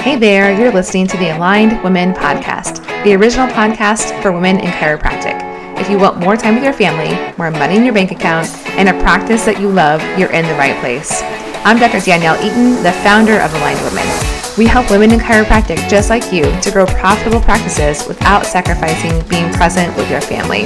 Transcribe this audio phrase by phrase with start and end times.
[0.00, 4.70] Hey there, you're listening to the Aligned Women Podcast, the original podcast for women in
[4.70, 5.38] chiropractic.
[5.78, 8.48] If you want more time with your family, more money in your bank account,
[8.80, 11.20] and a practice that you love, you're in the right place.
[11.68, 12.00] I'm Dr.
[12.00, 14.08] Danielle Eaton, the founder of Aligned Women.
[14.56, 19.52] We help women in chiropractic just like you to grow profitable practices without sacrificing being
[19.52, 20.64] present with your family.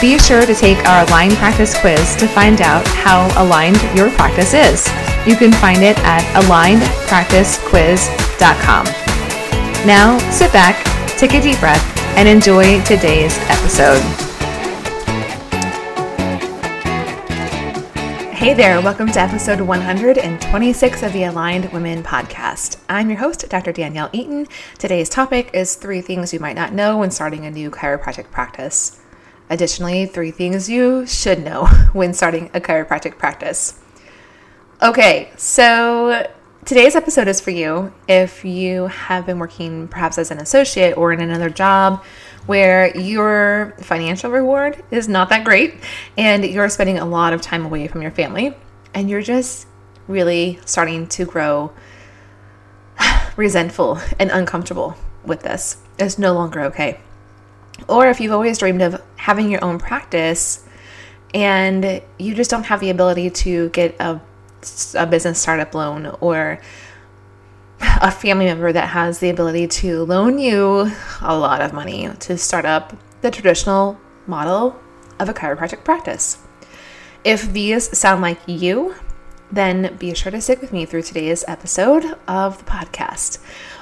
[0.00, 4.52] Be sure to take our Aligned Practice quiz to find out how aligned your practice
[4.52, 4.88] is.
[5.24, 8.21] You can find it at alignedpracticequiz.com.
[8.42, 10.74] Now, sit back,
[11.16, 14.02] take a deep breath, and enjoy today's episode.
[18.34, 22.78] Hey there, welcome to episode 126 of the Aligned Women podcast.
[22.88, 23.70] I'm your host, Dr.
[23.70, 24.48] Danielle Eaton.
[24.76, 29.00] Today's topic is three things you might not know when starting a new chiropractic practice.
[29.50, 33.78] Additionally, three things you should know when starting a chiropractic practice.
[34.82, 36.26] Okay, so
[36.64, 41.12] today's episode is for you if you have been working perhaps as an associate or
[41.12, 42.04] in another job
[42.46, 45.74] where your financial reward is not that great
[46.16, 48.56] and you're spending a lot of time away from your family
[48.94, 49.66] and you're just
[50.06, 51.72] really starting to grow
[53.36, 55.78] resentful and uncomfortable with this.
[55.98, 57.00] It's no longer okay.
[57.88, 60.64] Or if you've always dreamed of having your own practice
[61.34, 64.20] and you just don't have the ability to get a,
[64.94, 66.60] a business startup loan or
[67.80, 72.38] a family member that has the ability to loan you a lot of money to
[72.38, 74.80] start up the traditional model
[75.18, 76.38] of a chiropractic practice.
[77.24, 78.94] If these sound like you,
[79.50, 83.38] then be sure to stick with me through today's episode of the podcast.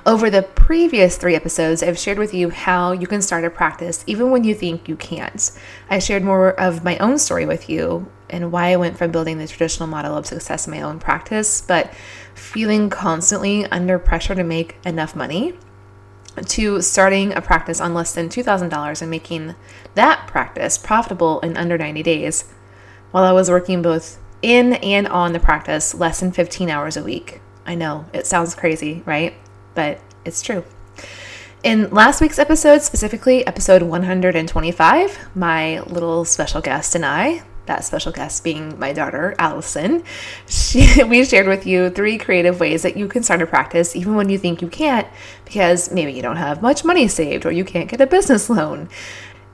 [0.06, 4.03] Over the previous three episodes, I've shared with you how you can start a practice
[4.06, 5.51] even when you think you can't.
[5.91, 9.37] I shared more of my own story with you and why I went from building
[9.37, 11.93] the traditional model of success in my own practice, but
[12.34, 15.53] feeling constantly under pressure to make enough money
[16.47, 19.55] to starting a practice on less than $2,000 and making
[19.97, 22.44] that practice profitable in under 90 days
[23.11, 27.05] while I was working both in and on the practice less than 15 hours a
[27.05, 27.43] week.
[27.67, 29.34] I know it sounds crazy, right?
[29.75, 30.64] But it's true.
[31.62, 38.12] In last week's episode, specifically episode 125, my little special guest and I, that special
[38.12, 40.03] guest being my daughter, Allison,
[40.48, 44.14] she, we shared with you three creative ways that you can start a practice even
[44.14, 45.06] when you think you can't
[45.44, 48.88] because maybe you don't have much money saved or you can't get a business loan.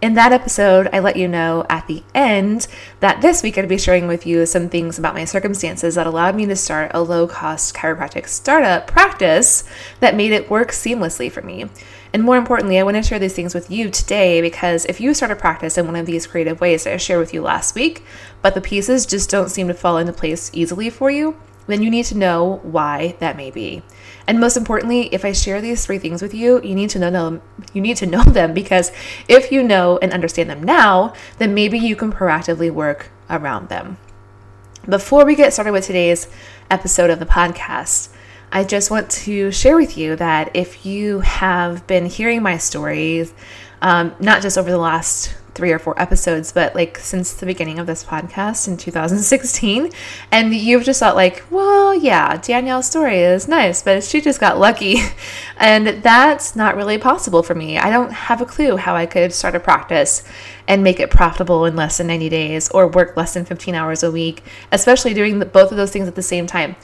[0.02, 2.66] In that episode, I let you know at the end
[3.00, 6.34] that this week I'd be sharing with you some things about my circumstances that allowed
[6.34, 9.64] me to start a low cost chiropractic startup practice
[10.00, 11.70] that made it work seamlessly for me.
[12.12, 15.14] And more importantly, I want to share these things with you today because if you
[15.14, 17.74] start a practice in one of these creative ways that I shared with you last
[17.74, 18.04] week,
[18.42, 21.90] but the pieces just don't seem to fall into place easily for you, then you
[21.90, 23.82] need to know why that may be.
[24.26, 27.10] And most importantly, if I share these three things with you, you need to know
[27.10, 27.42] them.
[27.72, 28.92] You need to know them because
[29.28, 33.98] if you know and understand them now, then maybe you can proactively work around them.
[34.88, 36.28] Before we get started with today's
[36.70, 38.10] episode of the podcast,
[38.52, 43.34] I just want to share with you that if you have been hearing my stories,
[43.82, 47.78] um, not just over the last three or four episodes, but like since the beginning
[47.78, 49.90] of this podcast in 2016.
[50.30, 54.58] And you've just thought, like, well, yeah, Danielle's story is nice, but she just got
[54.58, 54.98] lucky.
[55.58, 57.78] And that's not really possible for me.
[57.78, 60.22] I don't have a clue how I could start a practice
[60.68, 64.02] and make it profitable in less than 90 days or work less than 15 hours
[64.02, 66.76] a week, especially doing the, both of those things at the same time.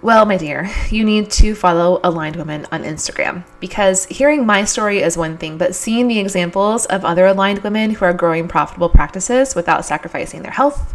[0.00, 5.02] Well, my dear, you need to follow Aligned Women on Instagram because hearing my story
[5.02, 8.90] is one thing, but seeing the examples of other aligned women who are growing profitable
[8.90, 10.94] practices without sacrificing their health,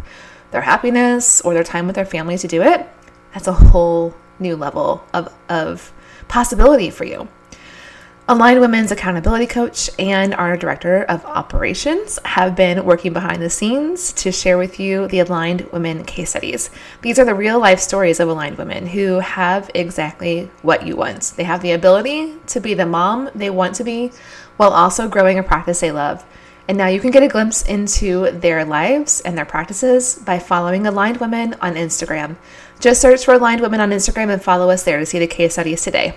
[0.52, 2.88] their happiness, or their time with their family to do it,
[3.34, 5.92] that's a whole new level of, of
[6.28, 7.28] possibility for you.
[8.26, 14.14] Aligned Women's accountability coach and our director of operations have been working behind the scenes
[14.14, 16.70] to share with you the Aligned Women case studies.
[17.02, 21.34] These are the real life stories of aligned women who have exactly what you want.
[21.36, 24.10] They have the ability to be the mom they want to be
[24.56, 26.24] while also growing a practice they love.
[26.66, 30.86] And now you can get a glimpse into their lives and their practices by following
[30.86, 32.36] Aligned Women on Instagram.
[32.80, 35.52] Just search for Aligned Women on Instagram and follow us there to see the case
[35.52, 36.14] studies today.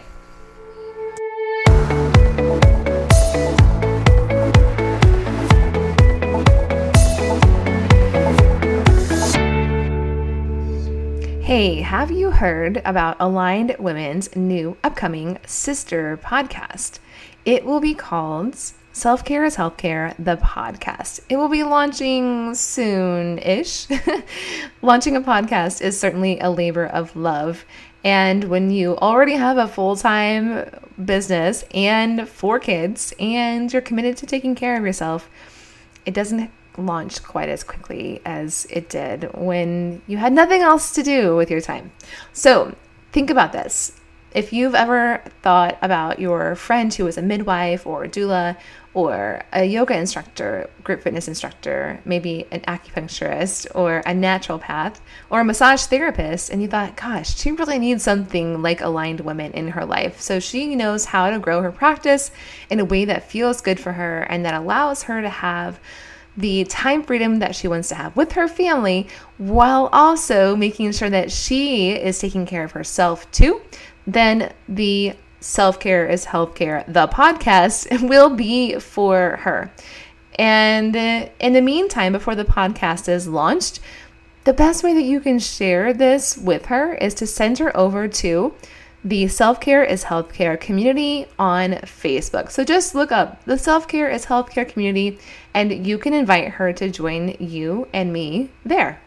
[11.47, 16.99] Hey, have you heard about Aligned Women's new upcoming sister podcast?
[17.45, 18.57] It will be called
[18.91, 21.21] Self Care is Healthcare, the podcast.
[21.29, 23.87] It will be launching soon ish.
[24.81, 27.63] launching a podcast is certainly a labor of love.
[28.03, 30.69] And when you already have a full time
[31.05, 35.29] business and four kids, and you're committed to taking care of yourself,
[36.05, 41.03] it doesn't launch quite as quickly as it did when you had nothing else to
[41.03, 41.91] do with your time.
[42.33, 42.75] So
[43.11, 43.99] think about this.
[44.33, 48.57] If you've ever thought about your friend who is a midwife or a doula
[48.93, 54.99] or a yoga instructor, group fitness instructor, maybe an acupuncturist or a naturopath
[55.29, 59.51] or a massage therapist, and you thought, gosh, she really needs something like aligned women
[59.53, 60.19] in her life.
[60.19, 62.31] So she knows how to grow her practice
[62.69, 65.79] in a way that feels good for her and that allows her to have
[66.37, 69.07] the time freedom that she wants to have with her family
[69.37, 73.61] while also making sure that she is taking care of herself too,
[74.05, 79.71] then the Self Care is Healthcare, the podcast, will be for her.
[80.39, 83.79] And in the meantime, before the podcast is launched,
[84.43, 88.07] the best way that you can share this with her is to send her over
[88.07, 88.53] to
[89.09, 92.51] the Self Care is Healthcare community on Facebook.
[92.51, 95.17] So just look up the Self Care is Healthcare community
[95.53, 99.01] and you can invite her to join you and me there.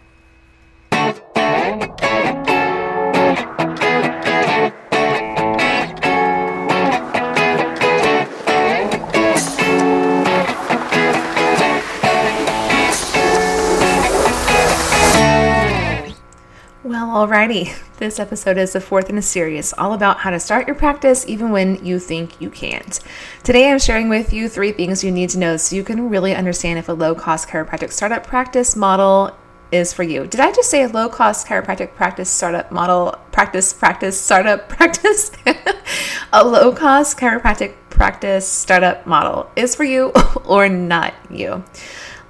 [16.91, 20.67] Well, alrighty, this episode is the fourth in a series all about how to start
[20.67, 22.99] your practice even when you think you can't.
[23.45, 26.35] Today I'm sharing with you three things you need to know so you can really
[26.35, 29.31] understand if a low cost chiropractic startup practice model
[29.71, 30.27] is for you.
[30.27, 35.31] Did I just say a low cost chiropractic practice startup model practice practice startup practice?
[36.33, 40.07] a low cost chiropractic practice startup model is for you
[40.45, 41.63] or not you.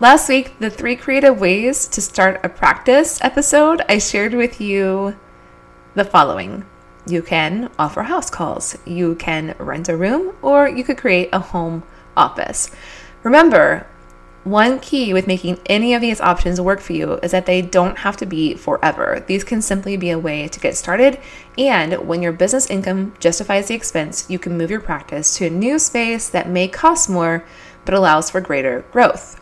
[0.00, 5.14] Last week, the three creative ways to start a practice episode, I shared with you
[5.94, 6.64] the following.
[7.06, 11.38] You can offer house calls, you can rent a room, or you could create a
[11.38, 11.82] home
[12.17, 12.70] office.
[13.25, 13.87] Remember,
[14.43, 17.99] one key with making any of these options work for you is that they don't
[17.99, 19.23] have to be forever.
[19.26, 21.20] These can simply be a way to get started,
[21.58, 25.50] and when your business income justifies the expense, you can move your practice to a
[25.50, 27.44] new space that may cost more
[27.85, 29.39] but allows for greater growth.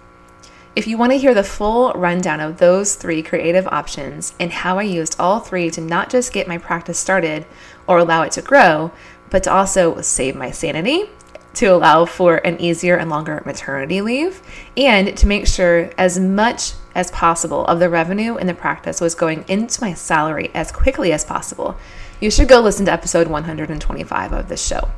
[0.78, 4.78] If you want to hear the full rundown of those three creative options and how
[4.78, 7.46] I used all three to not just get my practice started
[7.88, 8.92] or allow it to grow,
[9.28, 11.10] but to also save my sanity,
[11.54, 14.40] to allow for an easier and longer maternity leave,
[14.76, 19.16] and to make sure as much as possible of the revenue in the practice was
[19.16, 21.76] going into my salary as quickly as possible,
[22.20, 24.88] you should go listen to episode 125 of this show.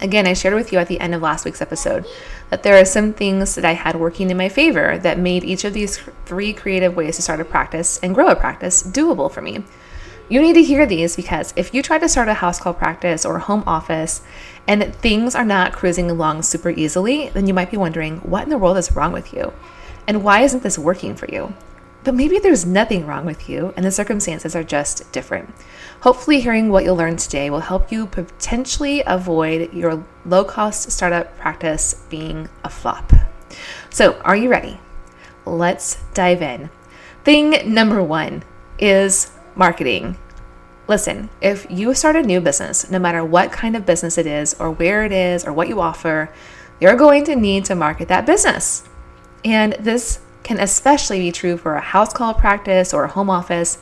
[0.00, 2.06] Again, I shared with you at the end of last week's episode
[2.48, 5.64] that there are some things that I had working in my favor that made each
[5.64, 9.42] of these three creative ways to start a practice and grow a practice doable for
[9.42, 9.62] me.
[10.30, 13.26] You need to hear these because if you try to start a house call practice
[13.26, 14.22] or home office
[14.66, 18.50] and things are not cruising along super easily, then you might be wondering what in
[18.50, 19.52] the world is wrong with you?
[20.06, 21.52] And why isn't this working for you?
[22.02, 25.54] But maybe there's nothing wrong with you and the circumstances are just different.
[26.00, 31.36] Hopefully, hearing what you'll learn today will help you potentially avoid your low cost startup
[31.36, 33.12] practice being a flop.
[33.90, 34.80] So, are you ready?
[35.44, 36.70] Let's dive in.
[37.22, 38.44] Thing number one
[38.78, 40.16] is marketing.
[40.88, 44.54] Listen, if you start a new business, no matter what kind of business it is,
[44.54, 46.32] or where it is, or what you offer,
[46.80, 48.88] you're going to need to market that business.
[49.44, 53.78] And this can especially be true for a house call practice or a home office.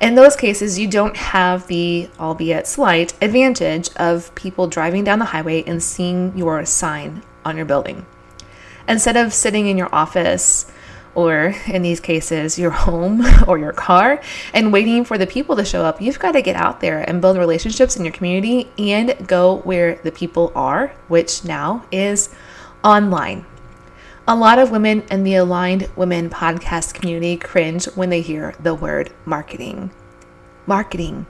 [0.00, 5.24] In those cases, you don't have the, albeit slight, advantage of people driving down the
[5.26, 8.04] highway and seeing your sign on your building.
[8.88, 10.70] Instead of sitting in your office,
[11.14, 14.20] or in these cases, your home or your car,
[14.52, 17.20] and waiting for the people to show up, you've got to get out there and
[17.20, 22.34] build relationships in your community and go where the people are, which now is
[22.82, 23.46] online.
[24.26, 28.74] A lot of women in the Aligned Women podcast community cringe when they hear the
[28.74, 29.90] word marketing.
[30.66, 31.26] Marketing.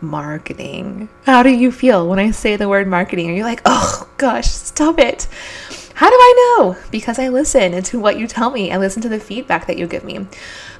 [0.00, 1.08] Marketing.
[1.24, 3.28] How do you feel when I say the word marketing?
[3.30, 5.26] Are you like, oh gosh, stop it?
[5.94, 6.76] How do I know?
[6.92, 8.70] Because I listen to what you tell me.
[8.70, 10.24] I listen to the feedback that you give me.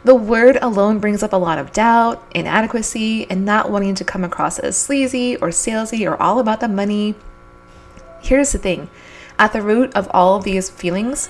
[0.05, 4.23] The word alone brings up a lot of doubt, inadequacy, and not wanting to come
[4.23, 7.17] across as sleazy or salesy or all about the money.
[8.21, 8.89] Here's the thing
[9.39, 11.29] at the root of all of these feelings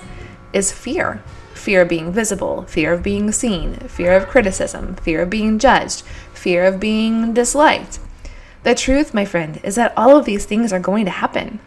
[0.53, 1.23] is fear
[1.63, 6.03] fear of being visible, fear of being seen, fear of criticism, fear of being judged,
[6.35, 8.01] fear of being disliked.
[8.65, 11.61] The truth, my friend, is that all of these things are going to happen.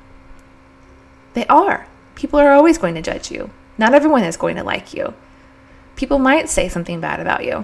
[1.33, 1.87] They are.
[2.15, 3.51] People are always going to judge you.
[3.77, 5.13] Not everyone is going to like you.
[5.95, 7.63] People might say something bad about you.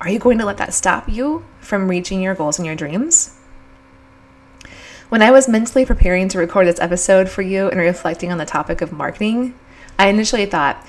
[0.00, 3.36] Are you going to let that stop you from reaching your goals and your dreams?
[5.10, 8.46] When I was mentally preparing to record this episode for you and reflecting on the
[8.46, 9.58] topic of marketing,
[9.98, 10.86] I initially thought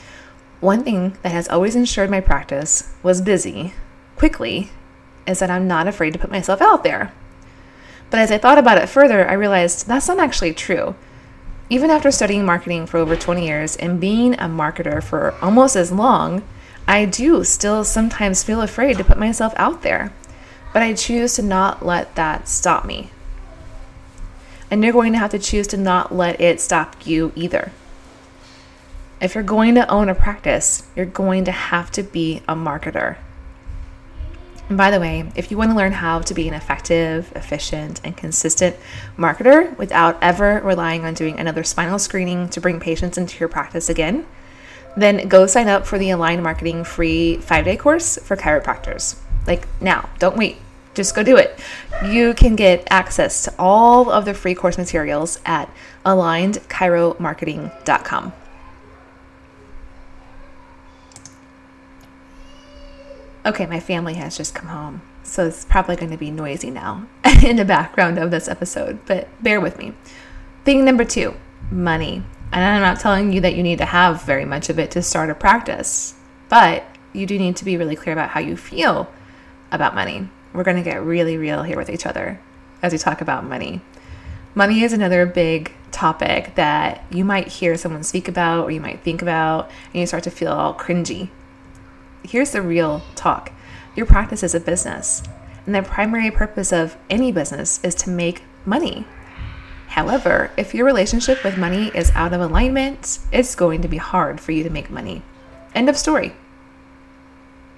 [0.59, 3.73] one thing that has always ensured my practice was busy,
[4.17, 4.69] quickly,
[5.25, 7.11] is that I'm not afraid to put myself out there.
[8.11, 10.93] But as I thought about it further, I realized that's not actually true.
[11.71, 15.91] Even after studying marketing for over 20 years and being a marketer for almost as
[15.91, 16.43] long,
[16.87, 20.13] I do still sometimes feel afraid to put myself out there.
[20.73, 23.09] But I choose to not let that stop me.
[24.71, 27.71] And you're going to have to choose to not let it stop you either.
[29.21, 33.17] If you're going to own a practice, you're going to have to be a marketer.
[34.69, 37.99] And by the way, if you want to learn how to be an effective, efficient,
[38.05, 38.77] and consistent
[39.17, 43.89] marketer without ever relying on doing another spinal screening to bring patients into your practice
[43.89, 44.25] again,
[44.95, 49.17] then go sign up for the Aligned Marketing free five day course for chiropractors.
[49.45, 50.57] Like now, don't wait.
[50.93, 51.57] Just go do it.
[52.05, 55.69] You can get access to all of the free course materials at
[56.05, 58.33] alignedchiromarketing.com.
[63.43, 67.07] Okay, my family has just come home, so it's probably going to be noisy now
[67.43, 69.93] in the background of this episode, but bear with me.
[70.63, 71.33] Thing number two
[71.71, 72.23] money.
[72.51, 75.01] And I'm not telling you that you need to have very much of it to
[75.01, 76.15] start a practice,
[76.49, 76.83] but
[77.13, 79.09] you do need to be really clear about how you feel
[79.71, 80.29] about money.
[80.53, 82.39] We're going to get really real here with each other
[82.81, 83.81] as we talk about money.
[84.53, 89.01] Money is another big topic that you might hear someone speak about or you might
[89.01, 91.29] think about, and you start to feel all cringy
[92.23, 93.51] here's the real talk
[93.93, 95.21] your practice is a business,
[95.65, 99.05] and the primary purpose of any business is to make money.
[99.87, 104.39] However, if your relationship with money is out of alignment, it's going to be hard
[104.39, 105.23] for you to make money.
[105.75, 106.33] End of story.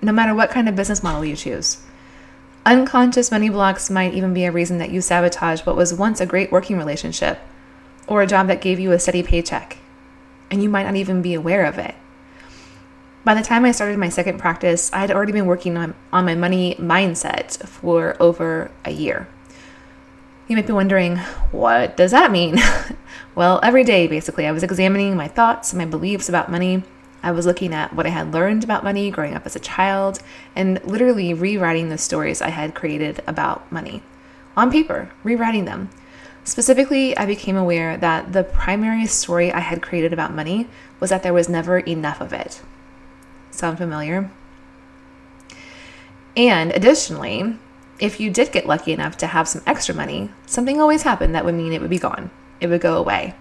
[0.04, 1.82] No matter what kind of business model you choose.
[2.66, 6.26] Unconscious money blocks might even be a reason that you sabotage what was once a
[6.26, 7.40] great working relationship
[8.08, 9.78] or a job that gave you a steady paycheck,
[10.50, 11.96] and you might not even be aware of it.
[13.26, 16.26] By the time I started my second practice, I had already been working on, on
[16.26, 19.28] my money mindset for over a year.
[20.48, 21.18] You might be wondering,
[21.52, 22.58] what does that mean?
[23.36, 26.84] well, every day, basically, I was examining my thoughts and my beliefs about money.
[27.24, 30.20] I was looking at what I had learned about money growing up as a child
[30.56, 34.04] and literally rewriting the stories I had created about money
[34.58, 35.90] on paper, rewriting them.
[36.44, 40.68] Specifically, I became aware that the primary story I had created about money
[41.00, 42.62] was that there was never enough of it.
[43.52, 44.30] Sound familiar?
[46.36, 47.58] And additionally,
[48.00, 51.46] if you did get lucky enough to have some extra money, something always happened that
[51.46, 52.32] would mean it would be gone.
[52.60, 53.36] It would go away.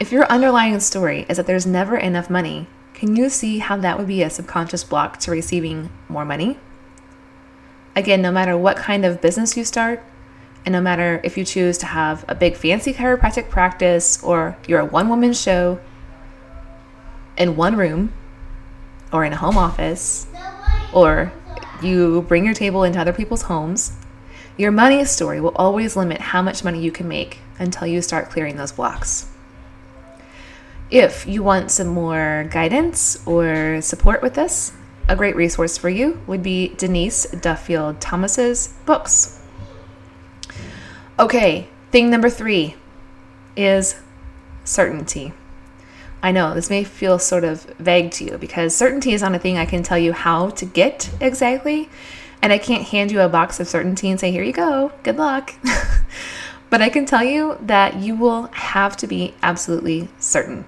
[0.00, 3.96] If your underlying story is that there's never enough money, can you see how that
[3.96, 6.58] would be a subconscious block to receiving more money?
[7.94, 10.02] Again, no matter what kind of business you start,
[10.66, 14.80] and no matter if you choose to have a big fancy chiropractic practice or you're
[14.80, 15.78] a one woman show
[17.36, 18.12] in one room
[19.12, 20.26] or in a home office,
[20.92, 21.32] or
[21.82, 23.92] you bring your table into other people's homes,
[24.56, 28.28] your money story will always limit how much money you can make until you start
[28.28, 29.28] clearing those blocks.
[30.94, 34.72] If you want some more guidance or support with this,
[35.08, 39.42] a great resource for you would be Denise Duffield Thomas's books.
[41.18, 42.76] Okay, thing number three
[43.56, 43.96] is
[44.62, 45.32] certainty.
[46.22, 49.40] I know this may feel sort of vague to you because certainty is not a
[49.40, 51.88] thing I can tell you how to get exactly.
[52.40, 55.16] And I can't hand you a box of certainty and say, here you go, good
[55.16, 55.54] luck.
[56.70, 60.64] but I can tell you that you will have to be absolutely certain.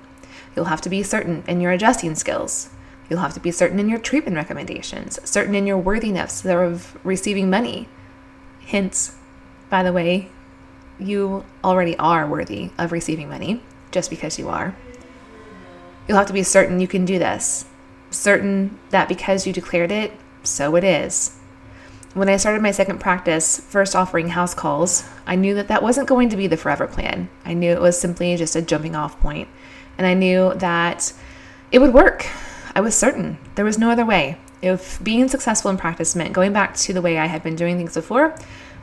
[0.56, 2.70] You'll have to be certain in your adjusting skills.
[3.08, 7.48] You'll have to be certain in your treatment recommendations, certain in your worthiness of receiving
[7.50, 7.88] money.
[8.60, 9.14] Hints,
[9.70, 10.30] by the way,
[10.98, 14.74] you already are worthy of receiving money just because you are.
[16.08, 17.66] You'll have to be certain you can do this,
[18.10, 21.38] certain that because you declared it, so it is.
[22.14, 26.08] When I started my second practice, first offering house calls, I knew that that wasn't
[26.08, 27.28] going to be the forever plan.
[27.44, 29.48] I knew it was simply just a jumping off point,
[29.98, 31.12] and I knew that
[31.72, 32.26] it would work.
[32.74, 33.38] I was certain.
[33.54, 34.38] There was no other way.
[34.62, 37.76] If being successful in practice meant going back to the way I had been doing
[37.76, 38.34] things before,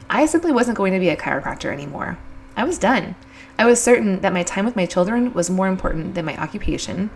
[0.09, 2.17] I simply wasn't going to be a chiropractor anymore.
[2.55, 3.15] I was done.
[3.57, 7.09] I was certain that my time with my children was more important than my occupation.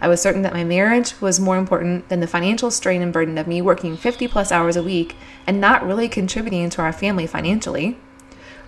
[0.00, 3.38] I was certain that my marriage was more important than the financial strain and burden
[3.38, 5.14] of me working 50 plus hours a week
[5.46, 7.98] and not really contributing to our family financially.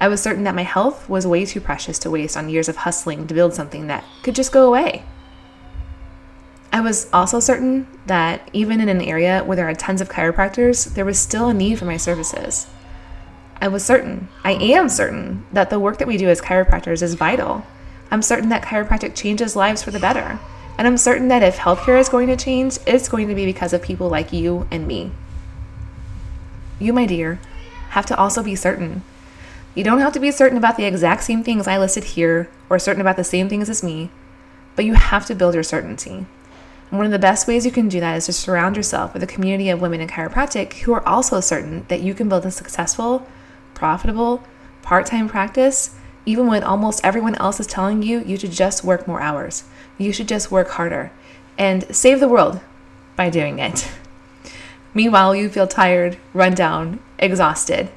[0.00, 2.76] I was certain that my health was way too precious to waste on years of
[2.76, 5.04] hustling to build something that could just go away.
[6.72, 10.92] I was also certain that even in an area where there are tons of chiropractors,
[10.94, 12.66] there was still a need for my services.
[13.60, 17.14] I was certain, I am certain, that the work that we do as chiropractors is
[17.14, 17.64] vital.
[18.10, 20.40] I'm certain that chiropractic changes lives for the better.
[20.76, 23.72] And I'm certain that if healthcare is going to change, it's going to be because
[23.72, 25.12] of people like you and me.
[26.80, 27.38] You, my dear,
[27.90, 29.04] have to also be certain.
[29.74, 32.78] You don't have to be certain about the exact same things I listed here or
[32.78, 34.10] certain about the same things as me,
[34.76, 36.26] but you have to build your certainty.
[36.90, 39.22] And one of the best ways you can do that is to surround yourself with
[39.24, 42.52] a community of women in chiropractic who are also certain that you can build a
[42.52, 43.26] successful,
[43.74, 44.44] profitable,
[44.82, 49.08] part time practice, even when almost everyone else is telling you you should just work
[49.08, 49.64] more hours.
[49.98, 51.10] You should just work harder
[51.58, 52.60] and save the world
[53.16, 53.90] by doing it.
[54.94, 57.90] Meanwhile, you feel tired, run down, exhausted.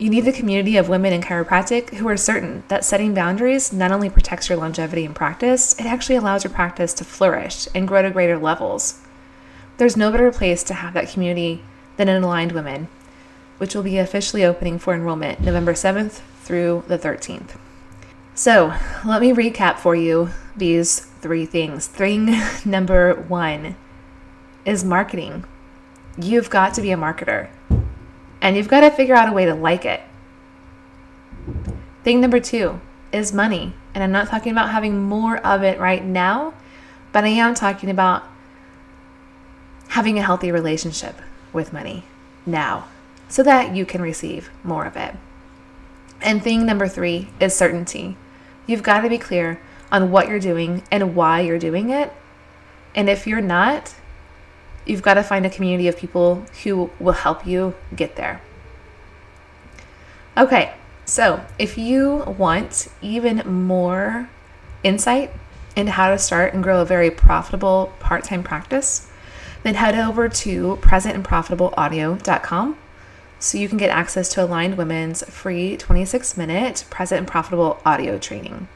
[0.00, 3.92] You need a community of women in chiropractic who are certain that setting boundaries not
[3.92, 8.00] only protects your longevity in practice, it actually allows your practice to flourish and grow
[8.00, 9.02] to greater levels.
[9.76, 11.62] There's no better place to have that community
[11.98, 12.88] than in Aligned Women,
[13.58, 17.58] which will be officially opening for enrollment November 7th through the 13th.
[18.34, 18.72] So,
[19.04, 21.86] let me recap for you these three things.
[21.86, 23.76] Thing number one
[24.64, 25.44] is marketing.
[26.16, 27.50] You've got to be a marketer
[28.40, 30.00] and you've got to figure out a way to like it.
[32.02, 32.80] Thing number two
[33.12, 33.74] is money.
[33.94, 36.54] And I'm not talking about having more of it right now,
[37.12, 38.22] but I am talking about
[39.88, 41.16] having a healthy relationship
[41.52, 42.04] with money
[42.46, 42.86] now
[43.28, 45.14] so that you can receive more of it.
[46.22, 48.16] And thing number three is certainty.
[48.66, 52.12] You've got to be clear on what you're doing and why you're doing it.
[52.94, 53.94] And if you're not,
[54.86, 58.40] you've got to find a community of people who will help you get there.
[60.36, 60.72] Okay,
[61.04, 64.28] so if you want even more
[64.82, 65.30] insight
[65.76, 69.10] into how to start and grow a very profitable part time practice,
[69.62, 72.76] then head over to presentandprofitableaudio.com
[73.38, 78.18] so you can get access to Aligned Women's free 26 minute present and profitable audio
[78.18, 78.68] training.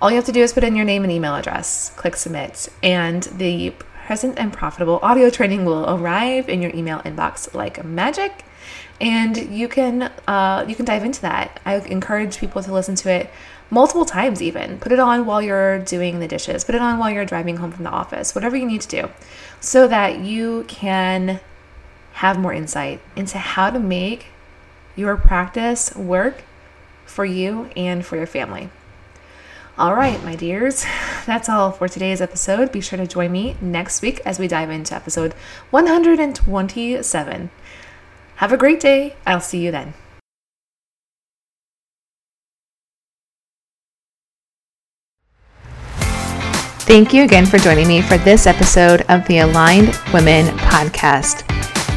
[0.00, 2.68] All you have to do is put in your name and email address, click submit,
[2.82, 3.74] and the
[4.08, 8.42] present and profitable audio training will arrive in your email inbox like magic.
[9.02, 11.60] And you can uh, you can dive into that.
[11.66, 13.30] I encourage people to listen to it
[13.68, 14.78] multiple times even.
[14.78, 16.64] Put it on while you're doing the dishes.
[16.64, 18.34] Put it on while you're driving home from the office.
[18.34, 19.10] Whatever you need to do
[19.60, 21.38] so that you can
[22.12, 24.28] have more insight into how to make
[24.96, 26.44] your practice work
[27.04, 28.70] for you and for your family.
[29.76, 30.86] All right, my dears,
[31.28, 32.72] that's all for today's episode.
[32.72, 35.34] Be sure to join me next week as we dive into episode
[35.70, 37.50] 127.
[38.36, 39.14] Have a great day.
[39.26, 39.92] I'll see you then.
[46.88, 51.44] Thank you again for joining me for this episode of the Aligned Women Podcast.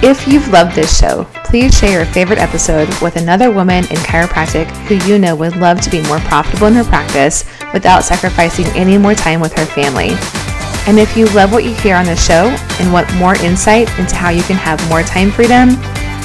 [0.04, 4.66] If you've loved this show, please share your favorite episode with another woman in chiropractic
[4.88, 8.98] who you know would love to be more profitable in her practice without sacrificing any
[8.98, 10.12] more time with her family.
[10.88, 14.16] And if you love what you hear on the show and want more insight into
[14.16, 15.70] how you can have more time freedom,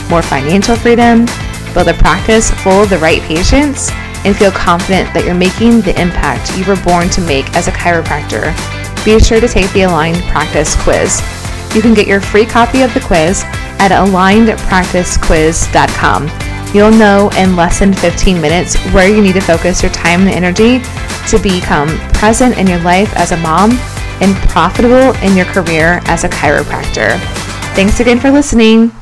[0.08, 1.26] more financial freedom,
[1.74, 3.90] build a practice full of the right patients,
[4.24, 7.72] and feel confident that you're making the impact you were born to make as a
[7.72, 8.50] chiropractor,
[9.04, 11.20] be sure to take the Aligned Practice Quiz.
[11.76, 13.44] You can get your free copy of the quiz
[13.78, 16.30] at alignedpracticequiz.com.
[16.74, 20.30] You'll know in less than 15 minutes where you need to focus your time and
[20.30, 20.80] energy
[21.26, 23.72] to become present in your life as a mom
[24.20, 27.18] and profitable in your career as a chiropractor.
[27.74, 28.95] Thanks again for listening.